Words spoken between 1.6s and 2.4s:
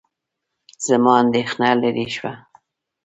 لیرې شوه.